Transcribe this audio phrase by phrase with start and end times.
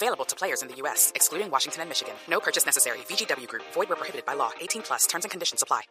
[0.00, 2.14] Available to players in the U.S., excluding Washington and Michigan.
[2.30, 2.98] No purchase necessary.
[3.10, 3.64] VGW Group.
[3.74, 4.50] Void where prohibited by law.
[4.60, 5.08] 18 plus.
[5.08, 5.82] Terms and conditions apply.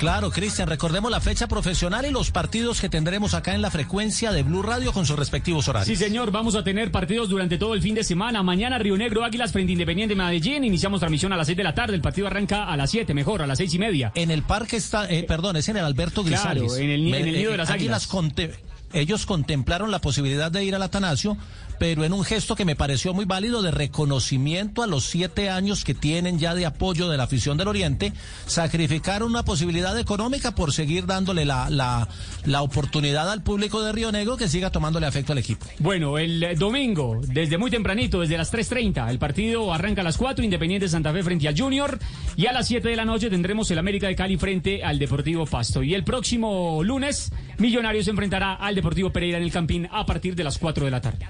[0.00, 4.32] Claro, Cristian, recordemos la fecha profesional y los partidos que tendremos acá en la frecuencia
[4.32, 5.86] de Blue Radio con sus respectivos horarios.
[5.86, 8.42] Sí, señor, vamos a tener partidos durante todo el fin de semana.
[8.42, 10.64] Mañana Río Negro Águilas frente a Independiente Medellín.
[10.64, 11.94] Iniciamos transmisión a las 6 de la tarde.
[11.94, 14.10] El partido arranca a las 7, mejor, a las seis y media.
[14.16, 16.76] En el parque está, eh, perdón, es en el Alberto Claro, Grisales.
[16.78, 18.54] en el- en el nido de las Águilas conte-
[19.00, 21.36] ellos contemplaron la posibilidad de ir al Atanasio,
[21.78, 25.84] pero en un gesto que me pareció muy válido de reconocimiento a los siete años
[25.84, 28.12] que tienen ya de apoyo de la afición del Oriente,
[28.46, 32.08] sacrificaron una posibilidad económica por seguir dándole la, la,
[32.44, 35.66] la oportunidad al público de Río Negro que siga tomándole afecto al equipo.
[35.78, 40.44] Bueno, el domingo, desde muy tempranito, desde las 3.30, el partido arranca a las 4,
[40.44, 41.98] Independiente Santa Fe frente al Junior,
[42.36, 45.44] y a las 7 de la noche tendremos el América de Cali frente al Deportivo
[45.44, 45.82] Pasto.
[45.82, 50.34] Y el próximo lunes, Millonarios se enfrentará al Deportivo Pereira en el Campín a partir
[50.34, 51.26] de las 4 de la tarde.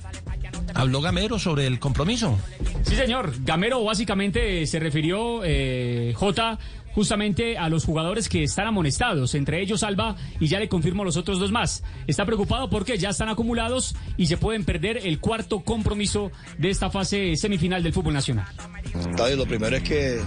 [0.74, 2.38] Habló Gamero sobre el compromiso.
[2.82, 3.32] Sí, señor.
[3.44, 6.58] Gamero básicamente se refirió, eh, J,
[6.94, 11.16] justamente a los jugadores que están amonestados, entre ellos Alba, y ya le confirmo los
[11.16, 11.82] otros dos más.
[12.06, 16.90] Está preocupado porque ya están acumulados y se pueden perder el cuarto compromiso de esta
[16.90, 18.46] fase semifinal del fútbol nacional.
[18.94, 20.20] Estadio, lo primero es que,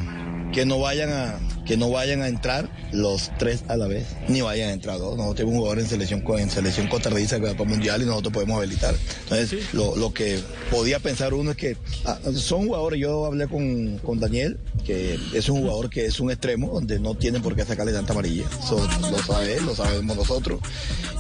[0.54, 4.42] que no vayan a que no vayan a entrar los tres a la vez, ni
[4.42, 5.16] vayan a entrar dos.
[5.16, 8.06] Nosotros tenemos un jugador en selección en selección costarricense que va para el mundial y
[8.06, 8.96] nosotros podemos habilitar.
[9.26, 10.40] Entonces, lo, lo que
[10.72, 15.48] podía pensar uno es que ah, son jugadores, yo hablé con, con Daniel, que es
[15.48, 18.46] un jugador que es un extremo, donde no tienen por qué sacarle tanta amarilla.
[18.64, 20.62] Eso lo sabe lo sabemos nosotros.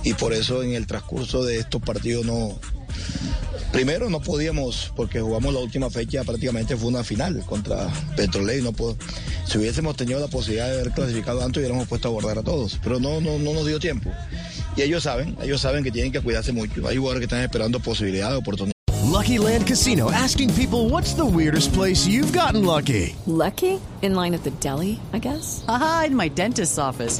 [0.03, 2.59] Y por eso en el transcurso de estos partidos no,
[3.72, 8.63] Primero no podíamos, porque jugamos la última fecha, prácticamente fue una final contra Petroley.
[8.63, 8.97] No puedo,
[9.50, 12.80] si hubiésemos tenido la posibilidad de haber clasificado antes, hubiéramos puesto a abordar a todos.
[12.84, 14.12] Pero no, no, no nos dio tiempo.
[14.76, 16.88] Y ellos saben, ellos saben que tienen que cuidarse mucho.
[16.88, 18.74] Hay jugadores que están esperando posibilidades, oportunidades.
[19.12, 23.16] Lucky Land Casino asking people what's the weirdest place you've gotten lucky?
[23.26, 23.82] Lucky?
[24.02, 25.66] In line at the deli, I guess?
[25.68, 27.20] Aha, in my dentist's office.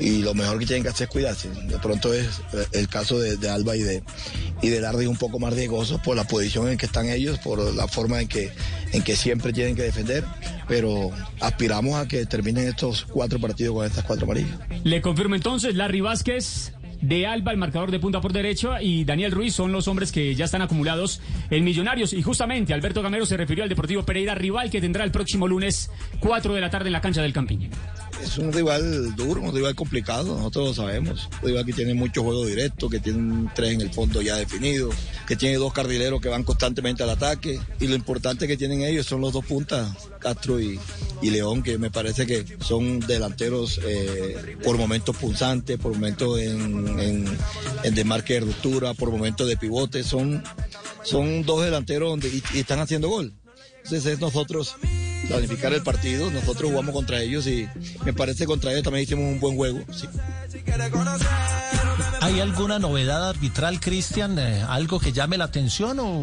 [0.00, 1.48] Y, lo mejor que tienen que hacer es cuidarse.
[1.50, 4.02] De pronto es eh, el caso de, Alba y de,
[4.62, 7.74] y de Larry un poco más riesgoso por la posición en que están ellos, por
[7.74, 8.50] la forma en que,
[8.92, 10.24] en que siempre tienen que defender.
[10.68, 14.58] Pero aspiramos a que terminen estos cuatro partidos con estas cuatro amarillas.
[14.84, 16.72] Le confirmo entonces, Larry Vázquez.
[17.00, 20.34] De Alba, el marcador de punta por derecha, y Daniel Ruiz son los hombres que
[20.34, 22.12] ya están acumulados en Millonarios.
[22.12, 25.90] Y justamente Alberto Gamero se refirió al Deportivo Pereira, rival que tendrá el próximo lunes,
[26.20, 27.70] 4 de la tarde en la cancha del Campín.
[28.22, 31.28] Es un rival duro, un rival complicado, nosotros lo sabemos.
[31.42, 34.90] Un rival que tiene mucho juego directo, que tiene tres en el fondo ya definido,
[35.26, 37.58] que tiene dos carrileros que van constantemente al ataque.
[37.80, 40.78] Y lo importante que tienen ellos son los dos puntas, Castro y,
[41.22, 46.98] y León, que me parece que son delanteros eh, por momentos punzantes, por momentos en,
[47.00, 47.38] en,
[47.82, 50.04] en desmarque de ruptura, por momentos de pivote.
[50.04, 50.42] Son,
[51.02, 53.32] son dos delanteros y, y están haciendo gol.
[53.78, 54.76] Entonces es nosotros
[55.28, 57.68] planificar el partido, nosotros jugamos contra ellos y
[58.04, 59.80] me parece que contra ellos también hicimos un buen juego.
[59.92, 60.08] sí.
[62.22, 64.38] ¿Hay alguna novedad arbitral, Cristian?
[64.38, 66.22] Eh, ¿Algo que llame la atención o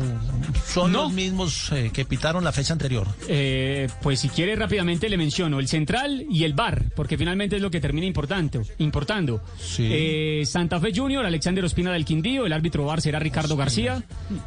[0.66, 1.04] son No.
[1.04, 3.08] los mismos eh, que pitaron la fecha anterior?
[3.28, 7.64] Eh, pues si quiere rápidamente le menciono el central y el bar, porque finalmente es
[7.64, 9.42] lo que termina importante, importando.
[9.60, 9.88] Sí.
[9.92, 14.04] Eh, Santa Fe Junior, Alexander Ospina del Quindío, el árbitro bar será Ricardo García,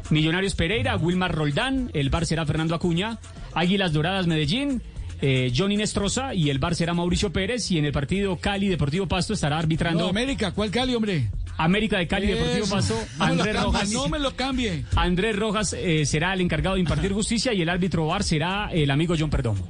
[0.09, 3.19] Millonarios Pereira, Wilmar Roldán, el bar será Fernando Acuña,
[3.53, 4.81] Águilas Doradas Medellín.
[5.23, 9.05] eh, Johnny Nestroza y el bar será Mauricio Pérez y en el partido Cali Deportivo
[9.07, 11.29] Pasto estará arbitrando América, ¿cuál Cali, hombre?
[11.57, 12.67] América de Cali Deportivo.
[12.67, 14.85] Pasto No Andrés cambie, Rojas No me lo cambie.
[14.95, 18.89] Andrés Rojas eh, será el encargado de impartir justicia y el árbitro bar será el
[18.91, 19.67] amigo John Perdomo.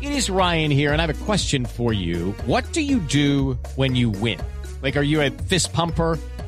[0.00, 2.34] It is Ryan here, and I have a question for you.
[2.44, 4.40] What do you do when you win?
[4.82, 6.18] Like, are you a fist pumper?